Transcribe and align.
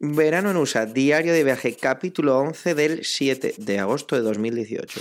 Verano 0.00 0.52
en 0.52 0.56
USA, 0.56 0.86
diario 0.86 1.32
de 1.32 1.42
viaje, 1.42 1.74
capítulo 1.74 2.38
11 2.38 2.76
del 2.76 3.04
7 3.04 3.54
de 3.58 3.78
agosto 3.80 4.14
de 4.14 4.22
2018. 4.22 5.00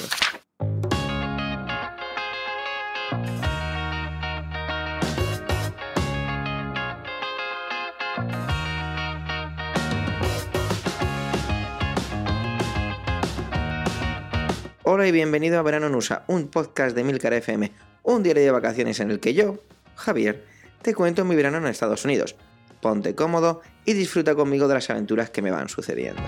Hola 14.81 15.07
y 15.07 15.11
bienvenido 15.11 15.59
a 15.59 15.61
Verano 15.61 15.85
en 15.85 15.93
USA, 15.93 16.23
un 16.25 16.47
podcast 16.47 16.95
de 16.95 17.03
Milcar 17.03 17.33
FM, 17.33 17.71
un 18.01 18.23
diario 18.23 18.41
de 18.41 18.49
vacaciones 18.49 18.99
en 18.99 19.11
el 19.11 19.19
que 19.19 19.35
yo, 19.35 19.61
Javier, 19.93 20.43
te 20.81 20.95
cuento 20.95 21.23
mi 21.23 21.35
verano 21.35 21.59
en 21.59 21.67
Estados 21.67 22.03
Unidos. 22.03 22.35
Ponte 22.81 23.15
cómodo 23.15 23.61
y 23.85 23.93
disfruta 23.93 24.35
conmigo 24.35 24.67
de 24.67 24.75
las 24.75 24.89
aventuras 24.89 25.29
que 25.29 25.41
me 25.41 25.51
van 25.51 25.69
sucediendo. 25.69 26.21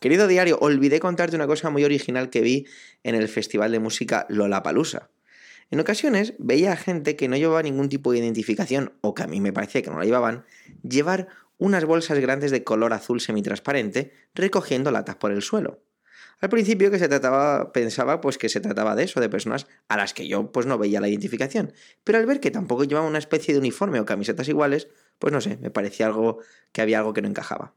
Querido 0.00 0.26
diario, 0.26 0.58
olvidé 0.62 0.98
contarte 0.98 1.36
una 1.36 1.46
cosa 1.46 1.68
muy 1.68 1.84
original 1.84 2.30
que 2.30 2.40
vi 2.40 2.66
en 3.02 3.14
el 3.14 3.28
festival 3.28 3.70
de 3.70 3.80
música 3.80 4.24
Lollapalooza. 4.30 5.10
En 5.70 5.78
ocasiones 5.78 6.32
veía 6.38 6.72
a 6.72 6.76
gente 6.76 7.16
que 7.16 7.28
no 7.28 7.36
llevaba 7.36 7.62
ningún 7.62 7.90
tipo 7.90 8.10
de 8.10 8.18
identificación, 8.18 8.94
o 9.02 9.14
que 9.14 9.22
a 9.22 9.26
mí 9.26 9.42
me 9.42 9.52
parecía 9.52 9.82
que 9.82 9.90
no 9.90 9.98
la 9.98 10.06
llevaban, 10.06 10.46
llevar 10.82 11.28
unas 11.60 11.84
bolsas 11.84 12.18
grandes 12.18 12.50
de 12.50 12.64
color 12.64 12.92
azul 12.92 13.20
semitransparente 13.20 14.12
recogiendo 14.34 14.90
latas 14.90 15.16
por 15.16 15.30
el 15.30 15.42
suelo. 15.42 15.84
Al 16.40 16.48
principio 16.48 16.90
que 16.90 16.98
se 16.98 17.06
trataba, 17.06 17.70
pensaba 17.70 18.22
pues 18.22 18.38
que 18.38 18.48
se 18.48 18.60
trataba 18.60 18.96
de 18.96 19.04
eso, 19.04 19.20
de 19.20 19.28
personas 19.28 19.66
a 19.88 19.98
las 19.98 20.14
que 20.14 20.26
yo 20.26 20.50
pues 20.52 20.64
no 20.64 20.78
veía 20.78 21.00
la 21.00 21.08
identificación, 21.08 21.74
pero 22.02 22.16
al 22.16 22.24
ver 22.24 22.40
que 22.40 22.50
tampoco 22.50 22.84
llevaban 22.84 23.10
una 23.10 23.18
especie 23.18 23.52
de 23.52 23.60
uniforme 23.60 24.00
o 24.00 24.06
camisetas 24.06 24.48
iguales, 24.48 24.88
pues 25.18 25.34
no 25.34 25.42
sé, 25.42 25.58
me 25.58 25.70
parecía 25.70 26.06
algo 26.06 26.38
que 26.72 26.80
había 26.80 26.98
algo 26.98 27.12
que 27.12 27.20
no 27.20 27.28
encajaba. 27.28 27.74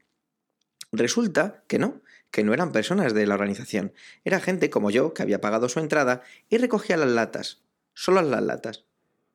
Resulta 0.90 1.62
que 1.68 1.78
no, 1.78 2.00
que 2.30 2.42
no 2.42 2.54
eran 2.54 2.72
personas 2.72 3.12
de 3.12 3.26
la 3.26 3.34
organización, 3.34 3.92
era 4.24 4.40
gente 4.40 4.70
como 4.70 4.90
yo 4.90 5.12
que 5.12 5.22
había 5.22 5.42
pagado 5.42 5.68
su 5.68 5.78
entrada 5.78 6.22
y 6.48 6.56
recogía 6.56 6.96
las 6.96 7.10
latas, 7.10 7.62
solo 7.92 8.22
las 8.22 8.42
latas. 8.42 8.86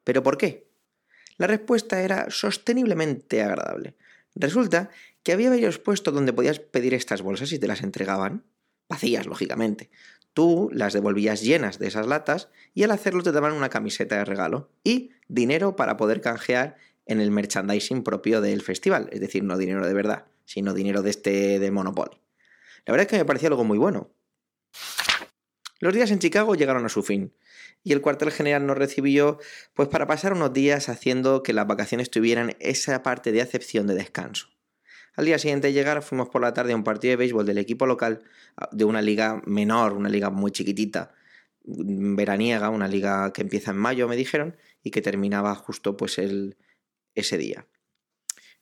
¿Pero 0.03 0.23
por 0.23 0.39
qué? 0.39 0.67
La 1.37 1.45
respuesta 1.45 2.01
era 2.01 2.31
sosteniblemente 2.31 3.43
agradable. 3.43 3.95
Resulta 4.35 4.89
que 5.23 5.31
había 5.31 5.49
varios 5.49 5.79
puestos 5.79 6.13
donde 6.13 6.33
podías 6.33 6.59
pedir 6.59 6.93
estas 6.93 7.21
bolsas 7.21 7.51
y 7.51 7.59
te 7.59 7.67
las 7.67 7.81
entregaban, 7.81 8.45
vacías, 8.87 9.25
lógicamente. 9.25 9.89
Tú 10.33 10.69
las 10.71 10.93
devolvías 10.93 11.41
llenas 11.41 11.79
de 11.79 11.87
esas 11.87 12.07
latas 12.07 12.49
y 12.73 12.83
al 12.83 12.91
hacerlo 12.91 13.23
te 13.23 13.31
daban 13.31 13.53
una 13.53 13.69
camiseta 13.69 14.17
de 14.17 14.25
regalo 14.25 14.71
y 14.83 15.11
dinero 15.27 15.75
para 15.75 15.97
poder 15.97 16.21
canjear 16.21 16.77
en 17.05 17.19
el 17.19 17.31
merchandising 17.31 18.03
propio 18.03 18.39
del 18.39 18.61
festival, 18.61 19.09
es 19.11 19.19
decir, 19.19 19.43
no 19.43 19.57
dinero 19.57 19.85
de 19.85 19.93
verdad, 19.93 20.25
sino 20.45 20.73
dinero 20.73 21.01
de 21.01 21.09
este 21.09 21.59
de 21.59 21.71
Monopoly. 21.71 22.21
La 22.85 22.91
verdad 22.93 23.05
es 23.05 23.07
que 23.07 23.17
me 23.17 23.25
parecía 23.25 23.49
algo 23.49 23.63
muy 23.63 23.77
bueno. 23.77 24.11
Los 25.79 25.93
días 25.93 26.11
en 26.11 26.19
Chicago 26.19 26.55
llegaron 26.55 26.85
a 26.85 26.89
su 26.89 27.01
fin 27.01 27.33
y 27.83 27.93
el 27.93 28.01
cuartel 28.01 28.31
general 28.31 28.65
nos 28.65 28.77
recibió 28.77 29.39
pues 29.73 29.89
para 29.89 30.07
pasar 30.07 30.33
unos 30.33 30.53
días 30.53 30.89
haciendo 30.89 31.43
que 31.43 31.53
las 31.53 31.67
vacaciones 31.67 32.09
tuvieran 32.09 32.55
esa 32.59 33.01
parte 33.03 33.31
de 33.31 33.41
acepción 33.41 33.87
de 33.87 33.95
descanso. 33.95 34.47
Al 35.15 35.25
día 35.25 35.39
siguiente 35.39 35.67
de 35.67 35.73
llegar 35.73 36.01
fuimos 36.01 36.29
por 36.29 36.41
la 36.41 36.53
tarde 36.53 36.73
a 36.73 36.75
un 36.75 36.83
partido 36.83 37.11
de 37.11 37.17
béisbol 37.17 37.45
del 37.45 37.57
equipo 37.57 37.85
local 37.85 38.21
de 38.71 38.85
una 38.85 39.01
liga 39.01 39.41
menor, 39.45 39.93
una 39.93 40.09
liga 40.09 40.29
muy 40.29 40.51
chiquitita, 40.51 41.13
veraniega, 41.63 42.69
una 42.69 42.87
liga 42.87 43.31
que 43.33 43.41
empieza 43.41 43.71
en 43.71 43.77
mayo 43.77 44.07
me 44.07 44.15
dijeron 44.15 44.55
y 44.83 44.91
que 44.91 45.01
terminaba 45.01 45.55
justo 45.55 45.97
pues 45.97 46.17
el, 46.17 46.57
ese 47.15 47.37
día. 47.37 47.65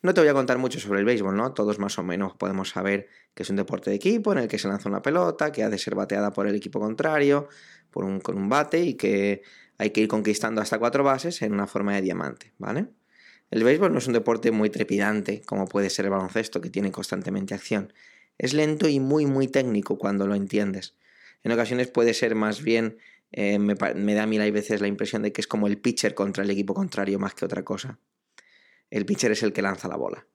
No 0.08 0.14
te 0.14 0.22
voy 0.22 0.30
a 0.30 0.34
contar 0.34 0.58
mucho 0.58 0.80
sobre 0.80 1.02
el 1.02 1.06
béisbol, 1.06 1.36
¿no? 1.36 1.52
Todos 1.52 1.80
más 1.80 2.00
o 2.00 2.04
menos 2.04 2.34
podemos 2.38 2.70
saber 2.70 3.10
que 3.34 3.44
es 3.44 3.50
un 3.50 3.58
deporte 3.58 3.90
de 3.90 3.98
equipo 3.98 4.32
en 4.32 4.38
el 4.38 4.48
que 4.48 4.58
se 4.58 4.70
lanza 4.70 4.88
una 4.88 5.02
pelota, 5.02 5.52
que 5.52 5.64
ha 5.64 5.70
de 5.70 5.78
ser 5.78 5.96
bateada 5.96 6.32
por 6.32 6.48
el 6.48 6.56
equipo 6.56 6.80
contrario, 6.80 7.50
por 7.92 8.06
un, 8.06 8.22
con 8.22 8.38
un 8.38 8.48
bate 8.48 8.80
y 8.80 8.94
que 8.94 9.42
hay 9.78 9.90
que 9.90 10.00
ir 10.00 10.08
conquistando 10.08 10.62
hasta 10.62 10.80
cuatro 10.80 11.04
bases 11.04 11.42
en 11.42 11.52
una 11.52 11.68
forma 11.68 11.94
de 11.94 12.04
diamante, 12.04 12.54
¿vale? 12.58 12.88
El 13.52 13.66
béisbol 13.66 13.92
no 13.92 13.98
es 13.98 14.08
un 14.08 14.14
deporte 14.14 14.50
muy 14.52 14.70
trepidante 14.70 15.42
como 15.42 15.68
puede 15.68 15.90
ser 15.90 16.06
el 16.06 16.12
baloncesto 16.12 16.62
que 16.62 16.70
tiene 16.70 16.90
constantemente 16.90 17.54
acción. 17.54 17.92
Es 18.38 18.54
lento 18.54 18.88
y 18.88 19.02
muy 19.02 19.26
muy 19.26 19.50
técnico 19.50 19.98
cuando 19.98 20.26
lo 20.26 20.36
entiendes. 20.36 20.96
En 21.44 21.52
ocasiones 21.52 21.90
puede 21.90 22.14
ser 22.14 22.34
más 22.34 22.64
bien, 22.64 22.98
eh, 23.34 23.60
me, 23.60 23.76
da 23.76 24.24
a 24.24 24.26
mí 24.26 24.38
a 24.38 24.52
veces 24.52 24.80
la 24.80 24.88
impresión 24.88 25.24
de 25.24 25.34
que 25.34 25.42
es 25.42 25.48
como 25.48 25.68
el 25.68 25.78
pitcher 25.78 26.14
contra 26.14 26.46
el 26.46 26.50
equipo 26.50 26.74
contrario 26.74 27.20
más 27.20 27.34
que 27.34 27.44
otra 27.44 27.66
cosa 27.66 28.00
el 28.90 29.06
pitcher 29.06 29.32
es 29.32 29.44
el 29.44 29.54
que 29.54 29.62
lanza 29.62 29.88
la 29.88 29.98
bola. 29.98 30.26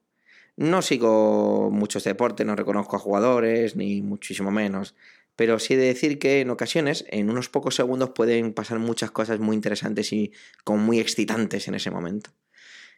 No 0.55 0.81
sigo 0.81 1.71
muchos 1.71 2.03
deportes, 2.03 2.45
no 2.45 2.55
reconozco 2.55 2.95
a 2.95 2.99
jugadores, 2.99 3.75
ni 3.75 4.01
muchísimo 4.01 4.51
menos, 4.51 4.95
pero 5.35 5.57
sí 5.57 5.73
he 5.73 5.77
de 5.77 5.87
decir 5.87 6.19
que 6.19 6.41
en 6.41 6.51
ocasiones, 6.51 7.05
en 7.09 7.29
unos 7.29 7.49
pocos 7.49 7.75
segundos, 7.75 8.11
pueden 8.11 8.53
pasar 8.53 8.77
muchas 8.79 9.09
cosas 9.11 9.39
muy 9.39 9.55
interesantes 9.55 10.13
y 10.13 10.31
como 10.63 10.79
muy 10.79 10.99
excitantes 10.99 11.67
en 11.67 11.75
ese 11.75 11.89
momento. 11.89 12.31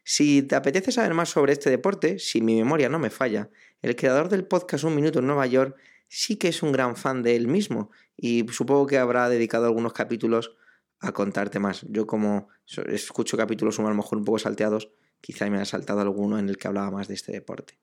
Si 0.03 0.43
te 0.43 0.55
apetece 0.55 0.91
saber 0.91 1.13
más 1.13 1.29
sobre 1.29 1.53
este 1.53 1.69
deporte, 1.69 2.19
si 2.19 2.41
mi 2.41 2.55
memoria 2.55 2.89
no 2.89 2.99
me 2.99 3.09
falla, 3.09 3.49
el 3.81 3.95
creador 3.95 4.29
del 4.29 4.45
podcast 4.45 4.83
Un 4.83 4.95
Minuto 4.95 5.19
en 5.19 5.27
Nueva 5.27 5.47
York 5.47 5.75
sí 6.07 6.35
que 6.35 6.49
es 6.49 6.61
un 6.61 6.71
gran 6.71 6.95
fan 6.95 7.23
de 7.23 7.35
él 7.35 7.47
mismo 7.47 7.89
y 8.15 8.45
supongo 8.51 8.85
que 8.85 8.97
habrá 8.97 9.29
dedicado 9.29 9.65
algunos 9.65 9.93
capítulos 9.93 10.55
a 10.99 11.11
contarte 11.11 11.59
más. 11.59 11.85
Yo 11.89 12.05
como 12.05 12.49
escucho 12.87 13.37
capítulos 13.37 13.79
a 13.79 13.83
lo 13.83 13.95
mejor 13.95 14.17
un 14.17 14.25
poco 14.25 14.39
salteados, 14.39 14.91
Quizá 15.21 15.49
me 15.49 15.59
ha 15.59 15.65
saltado 15.65 16.01
alguno 16.01 16.37
en 16.39 16.49
el 16.49 16.57
que 16.57 16.67
hablaba 16.67 16.91
más 16.91 17.07
de 17.07 17.15
este 17.15 17.31
deporte. 17.31 17.79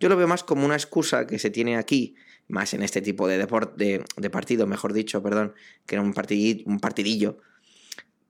Yo 0.00 0.08
lo 0.08 0.16
veo 0.16 0.28
más 0.28 0.44
como 0.44 0.64
una 0.64 0.76
excusa 0.76 1.26
que 1.26 1.38
se 1.38 1.50
tiene 1.50 1.76
aquí, 1.76 2.14
más 2.46 2.72
en 2.72 2.82
este 2.82 3.02
tipo 3.02 3.26
de, 3.26 3.36
deporte, 3.36 4.02
de, 4.16 4.30
partido, 4.30 4.66
mejor 4.66 4.92
dicho, 4.92 5.22
perdón, 5.22 5.54
que 5.86 5.96
era 5.96 6.02
un, 6.02 6.14
un 6.66 6.80
partidillo, 6.80 7.38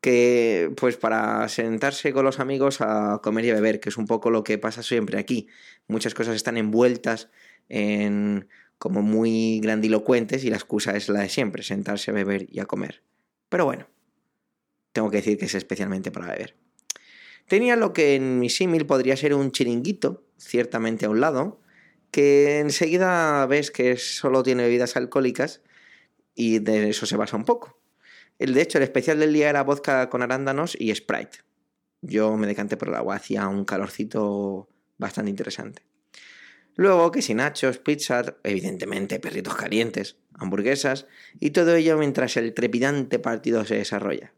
que 0.00 0.72
pues 0.76 0.96
para 0.96 1.48
sentarse 1.48 2.12
con 2.12 2.24
los 2.24 2.40
amigos 2.40 2.80
a 2.80 3.20
comer 3.22 3.44
y 3.46 3.50
a 3.50 3.54
beber, 3.54 3.80
que 3.80 3.90
es 3.90 3.98
un 3.98 4.06
poco 4.06 4.30
lo 4.30 4.44
que 4.44 4.56
pasa 4.56 4.82
siempre 4.82 5.18
aquí. 5.18 5.48
Muchas 5.88 6.14
cosas 6.14 6.36
están 6.36 6.56
envueltas 6.56 7.28
en 7.68 8.48
como 8.78 9.02
muy 9.02 9.60
grandilocuentes 9.60 10.44
y 10.44 10.50
la 10.50 10.56
excusa 10.56 10.96
es 10.96 11.08
la 11.08 11.20
de 11.20 11.28
siempre, 11.28 11.62
sentarse 11.62 12.10
a 12.10 12.14
beber 12.14 12.46
y 12.50 12.60
a 12.60 12.66
comer. 12.66 13.02
Pero 13.48 13.64
bueno, 13.64 13.88
tengo 14.92 15.10
que 15.10 15.18
decir 15.18 15.36
que 15.36 15.46
es 15.46 15.54
especialmente 15.54 16.10
para 16.10 16.28
beber. 16.28 16.56
Tenía 17.48 17.76
lo 17.76 17.92
que 17.92 18.14
en 18.14 18.38
mi 18.38 18.50
símil 18.50 18.86
podría 18.86 19.16
ser 19.16 19.34
un 19.34 19.50
chiringuito, 19.50 20.22
ciertamente 20.36 21.06
a 21.06 21.10
un 21.10 21.20
lado, 21.20 21.60
que 22.10 22.60
enseguida 22.60 23.44
ves 23.46 23.70
que 23.70 23.96
solo 23.96 24.42
tiene 24.42 24.64
bebidas 24.64 24.96
alcohólicas 24.96 25.62
y 26.34 26.58
de 26.58 26.90
eso 26.90 27.06
se 27.06 27.16
basa 27.16 27.36
un 27.36 27.44
poco. 27.44 27.80
El, 28.38 28.54
de 28.54 28.62
hecho, 28.62 28.78
el 28.78 28.84
especial 28.84 29.18
del 29.18 29.32
día 29.32 29.50
era 29.50 29.64
vodka 29.64 30.08
con 30.10 30.22
arándanos 30.22 30.76
y 30.78 30.94
Sprite. 30.94 31.38
Yo 32.02 32.36
me 32.36 32.46
decanté 32.46 32.76
por 32.76 32.88
el 32.88 32.94
agua, 32.94 33.16
hacía 33.16 33.48
un 33.48 33.64
calorcito 33.64 34.68
bastante 34.98 35.30
interesante. 35.30 35.82
Luego 36.76 37.10
que 37.10 37.22
si 37.22 37.34
nachos, 37.34 37.78
pizza, 37.78 38.36
evidentemente 38.44 39.18
perritos 39.18 39.56
calientes, 39.56 40.16
hamburguesas 40.34 41.06
y 41.40 41.50
todo 41.50 41.74
ello 41.74 41.98
mientras 41.98 42.36
el 42.36 42.54
trepidante 42.54 43.18
partido 43.18 43.64
se 43.64 43.76
desarrolla. 43.76 44.32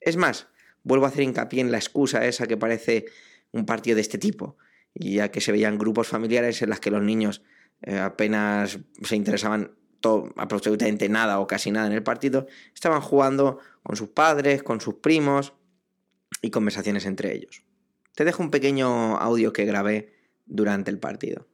Es 0.00 0.16
más, 0.16 0.48
vuelvo 0.82 1.06
a 1.06 1.08
hacer 1.08 1.22
hincapié 1.22 1.60
en 1.60 1.70
la 1.70 1.78
excusa 1.78 2.26
esa 2.26 2.46
que 2.46 2.56
parece 2.56 3.06
un 3.52 3.66
partido 3.66 3.96
de 3.96 4.02
este 4.02 4.18
tipo, 4.18 4.56
ya 4.94 5.30
que 5.30 5.40
se 5.40 5.52
veían 5.52 5.78
grupos 5.78 6.08
familiares 6.08 6.62
en 6.62 6.70
las 6.70 6.80
que 6.80 6.90
los 6.90 7.02
niños 7.02 7.42
eh, 7.82 7.98
apenas 7.98 8.78
se 9.02 9.16
interesaban 9.16 9.72
todo, 10.00 10.32
absolutamente 10.36 11.08
nada 11.08 11.40
o 11.40 11.46
casi 11.46 11.70
nada 11.70 11.86
en 11.86 11.92
el 11.92 12.02
partido, 12.02 12.46
estaban 12.74 13.00
jugando 13.00 13.58
con 13.82 13.96
sus 13.96 14.08
padres, 14.08 14.62
con 14.62 14.80
sus 14.80 14.94
primos 14.94 15.52
y 16.42 16.50
conversaciones 16.50 17.06
entre 17.06 17.34
ellos. 17.34 17.62
Te 18.14 18.24
dejo 18.24 18.42
un 18.42 18.50
pequeño 18.50 19.16
audio 19.16 19.52
que 19.52 19.64
grabé 19.64 20.14
durante 20.46 20.90
el 20.90 20.98
partido. 20.98 21.46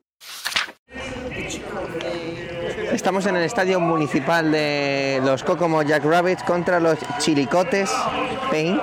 Estamos 2.97 3.27
en 3.27 3.37
el 3.37 3.43
estadio 3.43 3.79
municipal 3.79 4.51
de 4.51 5.21
los 5.23 5.45
Kokomo 5.45 5.83
Jack 5.83 6.03
Rabbits 6.03 6.43
contra 6.43 6.81
los 6.81 6.99
Chilicotes 7.19 7.91
Paint 8.51 8.81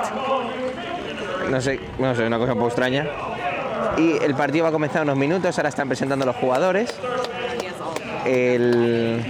no 1.50 1.60
sé, 1.60 1.80
no 1.98 2.14
sé, 2.14 2.28
una 2.28 2.38
cosa 2.38 2.54
un 2.54 2.60
poco 2.60 2.70
extraña. 2.70 3.08
Y 3.98 4.24
el 4.24 4.36
partido 4.36 4.66
va 4.66 4.70
a 4.70 4.72
comenzar 4.72 5.02
en 5.02 5.10
unos 5.10 5.18
minutos, 5.18 5.58
ahora 5.58 5.70
están 5.70 5.88
presentando 5.88 6.28
los 6.28 6.36
jugadores. 6.36 6.94
El... 8.24 9.26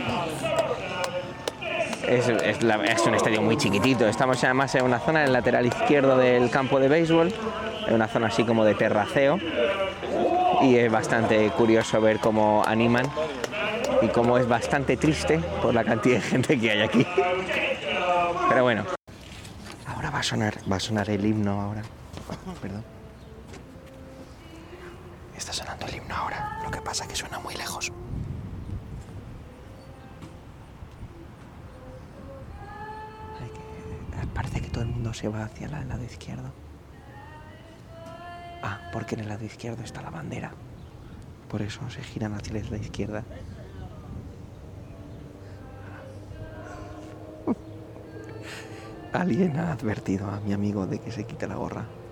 Es, 2.06 2.28
un 3.08 3.16
estadio 3.16 3.42
muy 3.42 3.56
chiquitito, 3.56 4.06
estamos 4.06 4.44
además 4.44 4.76
en 4.76 4.84
una 4.84 5.00
zona 5.00 5.22
en 5.22 5.28
el 5.28 5.34
lateral 5.34 5.66
izquierdo 5.66 6.18
del 6.18 6.50
campo 6.50 6.82
de 6.82 6.90
béisbol, 6.90 7.34
en 7.88 7.94
una 7.94 8.10
zona 8.10 8.28
así 8.28 8.44
como 8.44 8.66
de 8.66 8.76
terraceo, 8.76 9.40
y 10.62 10.76
es 10.76 10.92
bastante 10.92 11.50
curioso 11.52 12.02
ver 12.02 12.20
cómo 12.20 12.64
animan 12.68 13.06
y 14.04 14.10
como 14.10 14.38
es 14.38 14.48
bastante 14.48 14.98
triste 14.98 15.40
por 15.62 15.74
la 15.74 15.84
cantidad 15.84 16.16
de 16.16 16.22
gente 16.22 16.60
que 16.60 16.72
hay 16.72 16.82
aquí. 16.82 17.08
Pero 18.50 18.64
bueno. 18.64 18.86
Ahora 19.88 20.10
va 20.10 20.20
a 20.20 20.24
sonar, 20.24 20.58
va 20.70 20.76
a 20.76 20.80
sonar 20.80 21.10
el 21.10 21.26
himno 21.26 21.62
ahora. 21.62 21.82
Perdón. 22.62 22.84
Está 25.38 25.54
sonando 25.54 25.86
el 25.88 25.96
himno 25.96 26.16
ahora. 26.16 26.60
Lo 26.64 26.72
que 26.72 26.82
pasa 26.82 27.04
es 27.04 27.10
que 27.10 27.16
suena 27.16 27.40
muy 27.40 27.56
lejos. 27.56 27.92
Parece 34.34 34.62
que 34.62 34.70
todo 34.70 34.84
el 34.84 34.90
mundo 34.90 35.14
se 35.14 35.28
va 35.28 35.44
hacia 35.44 35.68
el 35.68 35.88
lado 35.88 36.04
izquierdo. 36.04 36.52
Ah, 38.64 38.80
porque 38.92 39.16
en 39.16 39.22
el 39.22 39.30
lado 39.30 39.46
izquierdo 39.46 39.84
está 39.84 40.02
la 40.02 40.10
bandera. 40.10 40.54
Por 41.50 41.62
eso 41.62 41.88
se 41.92 42.02
giran 42.02 42.34
hacia 42.34 42.54
la 42.54 42.78
izquierda. 42.78 43.24
Alguien 49.14 49.56
ha 49.58 49.72
advertido 49.72 50.28
a 50.30 50.42
mi 50.42 50.52
amigo 50.52 50.88
de 50.88 51.00
que 51.00 51.12
se 51.12 51.26
quite 51.26 51.48
la 51.48 51.56
gorra. 51.56 52.03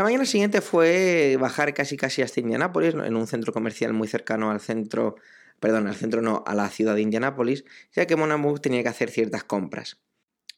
La 0.00 0.04
mañana 0.04 0.24
siguiente 0.24 0.62
fue 0.62 1.36
bajar 1.38 1.74
casi 1.74 1.98
casi 1.98 2.22
hasta 2.22 2.40
Indianápolis, 2.40 2.94
en 2.94 3.16
un 3.16 3.26
centro 3.26 3.52
comercial 3.52 3.92
muy 3.92 4.08
cercano 4.08 4.50
al 4.50 4.58
centro, 4.58 5.16
perdón, 5.60 5.88
al 5.88 5.94
centro 5.94 6.22
no, 6.22 6.42
a 6.46 6.54
la 6.54 6.70
ciudad 6.70 6.94
de 6.94 7.02
Indianápolis, 7.02 7.66
ya 7.94 8.06
que 8.06 8.16
Monamuk 8.16 8.62
tenía 8.62 8.82
que 8.82 8.88
hacer 8.88 9.10
ciertas 9.10 9.44
compras. 9.44 10.00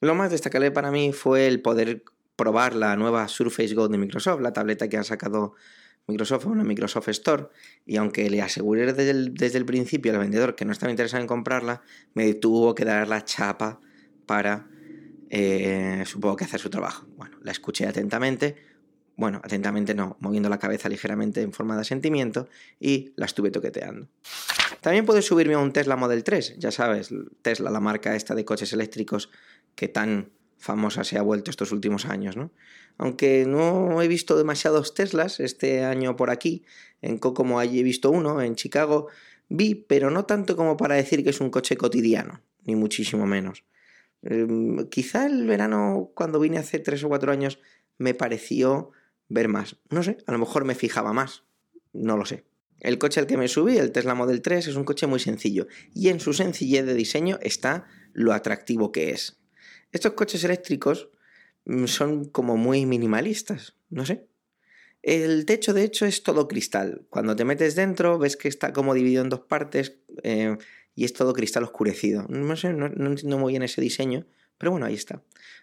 Lo 0.00 0.14
más 0.14 0.30
destacable 0.30 0.70
para 0.70 0.92
mí 0.92 1.12
fue 1.12 1.48
el 1.48 1.60
poder 1.60 2.04
probar 2.36 2.76
la 2.76 2.94
nueva 2.94 3.26
Surface 3.26 3.74
Go 3.74 3.88
de 3.88 3.98
Microsoft, 3.98 4.40
la 4.42 4.52
tableta 4.52 4.88
que 4.88 4.96
ha 4.96 5.02
sacado 5.02 5.54
Microsoft, 6.06 6.46
una 6.46 6.62
Microsoft 6.62 7.08
Store, 7.08 7.48
y 7.84 7.96
aunque 7.96 8.30
le 8.30 8.42
aseguré 8.42 8.86
desde 8.92 9.10
el, 9.10 9.34
desde 9.34 9.58
el 9.58 9.64
principio 9.64 10.12
al 10.12 10.18
vendedor 10.20 10.54
que 10.54 10.64
no 10.64 10.70
estaba 10.70 10.92
interesado 10.92 11.20
en 11.20 11.26
comprarla, 11.26 11.82
me 12.14 12.32
tuvo 12.34 12.76
que 12.76 12.84
dar 12.84 13.08
la 13.08 13.24
chapa 13.24 13.80
para, 14.24 14.68
eh, 15.30 16.04
supongo 16.06 16.36
que 16.36 16.44
hacer 16.44 16.60
su 16.60 16.70
trabajo. 16.70 17.08
Bueno, 17.16 17.38
la 17.42 17.50
escuché 17.50 17.88
atentamente, 17.88 18.70
bueno, 19.16 19.40
atentamente 19.44 19.94
no, 19.94 20.16
moviendo 20.20 20.48
la 20.48 20.58
cabeza 20.58 20.88
ligeramente 20.88 21.42
en 21.42 21.52
forma 21.52 21.74
de 21.74 21.82
asentimiento 21.82 22.48
y 22.80 23.12
la 23.16 23.26
estuve 23.26 23.50
toqueteando. 23.50 24.08
También 24.80 25.06
puedes 25.06 25.26
subirme 25.26 25.54
a 25.54 25.58
un 25.58 25.72
Tesla 25.72 25.96
Model 25.96 26.24
3, 26.24 26.56
ya 26.58 26.70
sabes, 26.72 27.10
Tesla, 27.42 27.70
la 27.70 27.80
marca 27.80 28.16
esta 28.16 28.34
de 28.34 28.44
coches 28.44 28.72
eléctricos 28.72 29.30
que 29.74 29.88
tan 29.88 30.30
famosa 30.58 31.04
se 31.04 31.18
ha 31.18 31.22
vuelto 31.22 31.50
estos 31.50 31.72
últimos 31.72 32.06
años, 32.06 32.36
¿no? 32.36 32.52
Aunque 32.98 33.46
no 33.46 34.00
he 34.02 34.08
visto 34.08 34.36
demasiados 34.36 34.94
Teslas 34.94 35.40
este 35.40 35.84
año 35.84 36.16
por 36.16 36.30
aquí, 36.30 36.64
en 37.00 37.18
Kokomo 37.18 37.58
allí 37.58 37.80
he 37.80 37.82
visto 37.82 38.10
uno, 38.10 38.40
en 38.40 38.54
Chicago 38.54 39.08
vi, 39.48 39.74
pero 39.74 40.10
no 40.10 40.24
tanto 40.24 40.56
como 40.56 40.76
para 40.76 40.94
decir 40.94 41.24
que 41.24 41.30
es 41.30 41.40
un 41.40 41.50
coche 41.50 41.76
cotidiano, 41.76 42.42
ni 42.64 42.76
muchísimo 42.76 43.26
menos. 43.26 43.64
Em, 44.22 44.88
quizá 44.88 45.26
el 45.26 45.46
verano, 45.46 46.10
cuando 46.14 46.38
vine 46.38 46.58
hace 46.58 46.78
tres 46.78 47.02
o 47.04 47.08
cuatro 47.08 47.32
años, 47.32 47.58
me 47.98 48.14
pareció 48.14 48.92
ver 49.32 49.48
más. 49.48 49.76
No 49.90 50.02
sé, 50.02 50.18
a 50.26 50.32
lo 50.32 50.38
mejor 50.38 50.64
me 50.64 50.74
fijaba 50.74 51.12
más. 51.12 51.44
No 51.92 52.16
lo 52.16 52.24
sé. 52.24 52.44
El 52.80 52.98
coche 52.98 53.20
al 53.20 53.26
que 53.26 53.36
me 53.36 53.48
subí, 53.48 53.78
el 53.78 53.92
Tesla 53.92 54.14
Model 54.14 54.42
3, 54.42 54.68
es 54.68 54.76
un 54.76 54.84
coche 54.84 55.06
muy 55.06 55.20
sencillo 55.20 55.68
y 55.94 56.08
en 56.08 56.20
su 56.20 56.32
sencillez 56.32 56.84
de 56.84 56.94
diseño 56.94 57.38
está 57.40 57.86
lo 58.12 58.32
atractivo 58.32 58.90
que 58.92 59.10
es. 59.10 59.38
Estos 59.92 60.12
coches 60.12 60.42
eléctricos 60.44 61.08
mm, 61.64 61.86
son 61.86 62.24
como 62.24 62.56
muy 62.56 62.86
minimalistas, 62.86 63.76
no 63.88 64.04
sé. 64.04 64.26
El 65.02 65.46
techo 65.46 65.72
de 65.72 65.84
hecho 65.84 66.06
es 66.06 66.22
todo 66.22 66.48
cristal. 66.48 67.06
Cuando 67.08 67.34
te 67.36 67.44
metes 67.44 67.74
dentro 67.74 68.18
ves 68.18 68.36
que 68.36 68.48
está 68.48 68.72
como 68.72 68.94
dividido 68.94 69.22
en 69.22 69.28
dos 69.28 69.40
partes 69.40 69.98
eh, 70.22 70.56
y 70.94 71.04
es 71.04 71.12
todo 71.12 71.32
cristal 71.32 71.64
oscurecido. 71.64 72.26
No 72.28 72.56
sé, 72.56 72.72
no, 72.72 72.88
no 72.88 73.10
entiendo 73.10 73.38
muy 73.38 73.52
bien 73.52 73.62
ese 73.62 73.80
diseño, 73.80 74.26
pero 74.58 74.72
bueno, 74.72 74.86
ahí 74.86 74.94
está. 74.94 75.22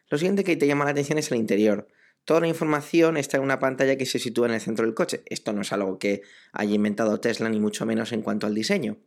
Lo 0.10 0.18
siguiente 0.18 0.44
que 0.44 0.56
te 0.56 0.68
llama 0.68 0.86
la 0.86 0.92
atención 0.92 1.18
es 1.18 1.32
el 1.32 1.38
interior. 1.38 1.88
Toda 2.30 2.42
la 2.42 2.48
información 2.48 3.18
está 3.18 3.38
en 3.38 3.44
una 3.44 3.58
pantalla 3.58 3.96
que 3.96 4.06
se 4.06 4.20
sitúa 4.20 4.46
en 4.46 4.54
el 4.54 4.62
centro 4.62 4.86
del 4.86 4.94
coche. 4.94 5.24
Esto 5.26 5.52
no 5.52 5.64
es 5.64 5.74
algo 5.74 5.98
que 5.98 6.22
haya 6.52 6.76
inventado 6.76 7.20
Tesla, 7.20 7.50
ni 7.50 7.60
mucho 7.60 7.88
menos 7.88 8.12
en 8.12 8.22
cuanto 8.22 8.46
al 8.46 8.54
diseño. 8.54 8.98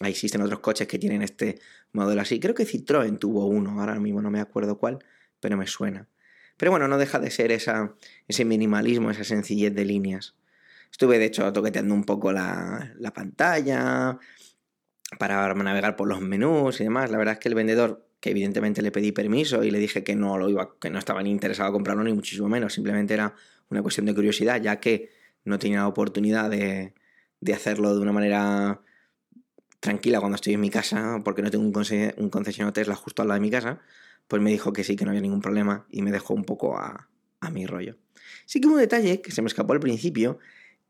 Existen 0.00 0.42
otros 0.42 0.58
coches 0.58 0.88
que 0.88 0.98
tienen 0.98 1.22
este 1.22 1.60
modelo 1.92 2.20
así. 2.20 2.40
Creo 2.40 2.52
que 2.52 2.66
Citroën 2.66 3.20
tuvo 3.20 3.46
uno, 3.46 3.78
ahora 3.78 4.00
mismo 4.00 4.22
no 4.22 4.32
me 4.32 4.40
acuerdo 4.40 4.76
cuál, 4.76 4.98
pero 5.38 5.56
me 5.56 5.68
suena. 5.68 6.08
Pero 6.56 6.72
bueno, 6.72 6.88
no 6.88 6.98
deja 6.98 7.20
de 7.20 7.30
ser 7.30 7.52
esa, 7.52 7.94
ese 8.26 8.44
minimalismo, 8.44 9.12
esa 9.12 9.22
sencillez 9.22 9.72
de 9.72 9.84
líneas. 9.84 10.34
Estuve 10.90 11.20
de 11.20 11.26
hecho 11.26 11.52
toqueteando 11.52 11.94
un 11.94 12.02
poco 12.02 12.32
la, 12.32 12.92
la 12.98 13.12
pantalla 13.12 14.18
para 15.20 15.54
navegar 15.54 15.94
por 15.94 16.08
los 16.08 16.20
menús 16.20 16.80
y 16.80 16.82
demás. 16.82 17.08
La 17.12 17.18
verdad 17.18 17.34
es 17.34 17.38
que 17.38 17.50
el 17.50 17.54
vendedor 17.54 18.05
que 18.20 18.30
evidentemente 18.30 18.82
le 18.82 18.90
pedí 18.90 19.12
permiso 19.12 19.62
y 19.64 19.70
le 19.70 19.78
dije 19.78 20.02
que 20.02 20.14
no 20.14 20.38
lo 20.38 20.48
iba, 20.48 20.76
que 20.80 20.90
no 20.90 20.98
estaba 20.98 21.22
ni 21.22 21.30
interesado 21.30 21.68
en 21.68 21.74
comprarlo 21.74 22.04
ni 22.04 22.12
muchísimo 22.12 22.48
menos, 22.48 22.74
simplemente 22.74 23.14
era 23.14 23.34
una 23.68 23.82
cuestión 23.82 24.06
de 24.06 24.14
curiosidad, 24.14 24.60
ya 24.60 24.80
que 24.80 25.10
no 25.44 25.58
tenía 25.58 25.86
oportunidad 25.86 26.50
de, 26.50 26.94
de 27.40 27.54
hacerlo 27.54 27.94
de 27.94 28.00
una 28.00 28.12
manera 28.12 28.80
tranquila 29.80 30.20
cuando 30.20 30.36
estoy 30.36 30.54
en 30.54 30.60
mi 30.60 30.70
casa, 30.70 31.20
porque 31.24 31.42
no 31.42 31.50
tengo 31.50 31.64
un, 31.64 31.72
concesionario 31.72 32.72
Tesla 32.72 32.94
justo 32.94 33.22
al 33.22 33.28
lado 33.28 33.40
de 33.40 33.46
mi 33.46 33.50
casa, 33.50 33.80
pues 34.26 34.42
me 34.42 34.50
dijo 34.50 34.72
que 34.72 34.82
sí, 34.82 34.96
que 34.96 35.04
no 35.04 35.10
había 35.10 35.20
ningún 35.20 35.40
problema 35.40 35.86
y 35.90 36.02
me 36.02 36.10
dejó 36.10 36.34
un 36.34 36.44
poco 36.44 36.76
a, 36.76 37.08
a 37.40 37.50
mi 37.50 37.66
rollo. 37.66 37.96
Sí 38.44 38.60
que 38.60 38.66
un 38.66 38.78
detalle 38.78 39.20
que 39.20 39.30
se 39.30 39.42
me 39.42 39.48
escapó 39.48 39.72
al 39.72 39.80
principio 39.80 40.38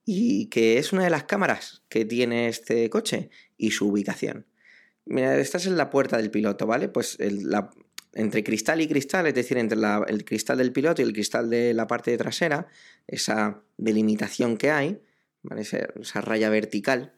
y 0.05 0.47
que 0.47 0.79
es 0.79 0.93
una 0.93 1.05
de 1.05 1.11
las 1.11 1.25
cámaras 1.25 1.83
que 1.89 2.05
tiene 2.05 2.49
este 2.49 2.89
coche 2.89 3.29
y 3.59 3.73
su 3.73 3.89
ubicación. 3.89 4.47
Mira, 5.07 5.39
estás 5.39 5.67
en 5.67 5.77
la 5.77 5.89
puerta 5.89 6.17
del 6.17 6.31
piloto, 6.31 6.67
¿vale? 6.67 6.89
Pues 6.89 7.17
entre 8.13 8.43
cristal 8.43 8.81
y 8.81 8.89
cristal, 8.89 9.27
es 9.29 9.35
decir, 9.35 9.57
entre 9.57 9.79
el 10.09 10.25
cristal 10.25 10.59
del 10.59 10.73
piloto 10.73 11.01
y 11.01 11.05
el 11.05 11.13
cristal 11.13 11.49
de 11.49 11.75
la 11.75 11.87
parte 11.87 12.17
trasera, 12.17 12.67
esa 13.07 13.63
delimitación 13.77 14.57
que 14.57 14.71
hay, 14.73 15.01
¿vale? 15.43 15.63
esa, 15.63 16.21
raya 16.21 16.51
vertical, 16.51 17.15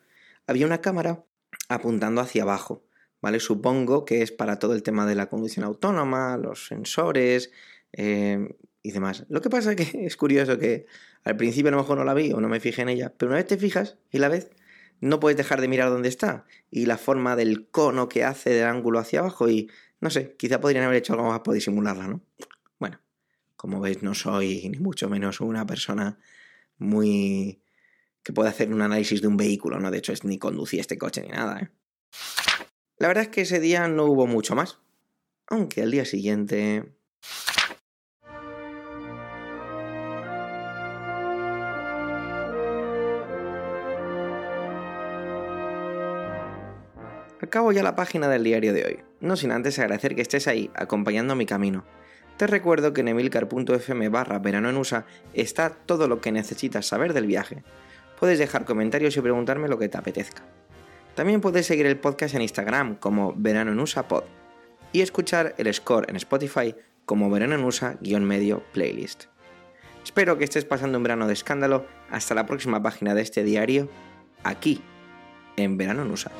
había 0.46 0.66
una 0.66 0.82
cámara 0.82 1.24
apuntando 1.70 2.20
hacia 2.20 2.42
abajo, 2.42 2.84
¿vale? 3.22 3.40
Supongo 3.40 4.04
que 4.04 4.20
es 4.20 4.32
para 4.32 4.58
todo 4.58 4.74
el 4.74 4.82
tema 4.82 5.06
de 5.06 5.14
la 5.14 5.30
conducción 5.30 5.64
autónoma, 5.64 6.36
los 6.36 6.66
sensores 6.66 7.50
eh, 7.92 8.54
y 8.82 8.90
demás. 8.90 9.24
Lo 9.30 9.40
que 9.40 9.48
pasa 9.48 9.72
es 9.72 9.76
que 9.76 10.04
es 10.06 10.16
curioso 10.16 10.58
que 10.58 10.84
al 11.24 11.36
principio 11.38 11.68
a 11.68 11.72
lo 11.72 11.78
mejor 11.78 11.96
no 11.96 12.04
la 12.04 12.12
vi 12.12 12.32
o 12.32 12.40
no 12.40 12.48
me 12.48 12.60
fijé 12.60 12.82
en 12.82 12.90
ella, 12.90 13.14
pero 13.16 13.30
una 13.30 13.36
vez 13.36 13.46
te 13.46 13.56
fijas 13.56 13.96
y 14.10 14.18
la 14.18 14.28
ves, 14.28 14.50
no 15.00 15.20
puedes 15.20 15.36
dejar 15.36 15.60
de 15.60 15.68
mirar 15.68 15.90
dónde 15.90 16.08
está 16.08 16.44
y 16.70 16.86
la 16.86 16.98
forma 16.98 17.36
del 17.36 17.68
cono 17.68 18.08
que 18.08 18.24
hace 18.24 18.50
del 18.50 18.66
ángulo 18.66 18.98
hacia 18.98 19.20
abajo 19.20 19.48
y 19.48 19.70
no 20.00 20.10
sé, 20.10 20.36
quizá 20.36 20.60
podrían 20.60 20.84
haber 20.84 20.98
hecho 20.98 21.14
algo 21.14 21.28
más 21.28 21.40
para 21.40 21.54
disimularla, 21.54 22.06
¿no? 22.06 22.20
Bueno, 22.78 23.00
como 23.56 23.80
veis 23.80 24.02
no 24.02 24.14
soy 24.14 24.68
ni 24.68 24.78
mucho 24.78 25.08
menos 25.08 25.40
una 25.40 25.66
persona 25.66 26.18
muy 26.78 27.60
que 28.22 28.32
puede 28.32 28.50
hacer 28.50 28.72
un 28.72 28.82
análisis 28.82 29.22
de 29.22 29.28
un 29.28 29.36
vehículo, 29.36 29.80
¿no? 29.80 29.90
De 29.90 29.98
hecho, 29.98 30.12
es 30.12 30.24
ni 30.24 30.38
conducía 30.38 30.80
este 30.80 30.98
coche 30.98 31.22
ni 31.22 31.28
nada, 31.28 31.60
¿eh? 31.60 31.70
La 32.98 33.08
verdad 33.08 33.24
es 33.24 33.30
que 33.30 33.42
ese 33.42 33.60
día 33.60 33.88
no 33.88 34.04
hubo 34.04 34.26
mucho 34.26 34.54
más. 34.54 34.78
Aunque 35.46 35.82
al 35.82 35.90
día 35.90 36.04
siguiente 36.04 36.92
Acabo 47.40 47.70
ya 47.70 47.82
la 47.84 47.94
página 47.94 48.28
del 48.28 48.42
diario 48.42 48.72
de 48.72 48.84
hoy, 48.84 48.98
no 49.20 49.36
sin 49.36 49.52
antes 49.52 49.78
agradecer 49.78 50.16
que 50.16 50.22
estés 50.22 50.48
ahí, 50.48 50.70
acompañando 50.74 51.36
mi 51.36 51.46
camino. 51.46 51.84
Te 52.36 52.46
recuerdo 52.46 52.92
que 52.92 53.00
en 53.00 53.08
emilcar.fm 53.08 54.08
barra 54.08 54.38
verano 54.38 54.70
en 54.70 54.76
USA 54.76 55.06
está 55.34 55.70
todo 55.70 56.08
lo 56.08 56.20
que 56.20 56.32
necesitas 56.32 56.86
saber 56.86 57.12
del 57.12 57.26
viaje. 57.26 57.62
Puedes 58.18 58.38
dejar 58.38 58.64
comentarios 58.64 59.16
y 59.16 59.20
preguntarme 59.20 59.68
lo 59.68 59.78
que 59.78 59.88
te 59.88 59.98
apetezca. 59.98 60.42
También 61.14 61.40
puedes 61.40 61.66
seguir 61.66 61.86
el 61.86 61.98
podcast 61.98 62.34
en 62.34 62.42
Instagram 62.42 62.96
como 62.96 63.34
verano 63.36 63.72
en 63.72 63.80
USA 63.80 64.06
y 64.92 65.00
escuchar 65.00 65.54
el 65.58 65.72
score 65.72 66.08
en 66.08 66.16
Spotify 66.16 66.74
como 67.04 67.30
verano 67.30 67.54
en 67.54 67.64
USA-medio 67.64 68.62
playlist. 68.72 69.24
Espero 70.04 70.38
que 70.38 70.44
estés 70.44 70.64
pasando 70.64 70.98
un 70.98 71.04
verano 71.04 71.26
de 71.26 71.32
escándalo. 71.32 71.86
Hasta 72.10 72.34
la 72.34 72.46
próxima 72.46 72.82
página 72.82 73.14
de 73.14 73.22
este 73.22 73.42
diario, 73.42 73.88
aquí, 74.42 74.80
en 75.56 75.76
verano 75.76 76.02
en 76.02 76.10
USA. 76.10 76.30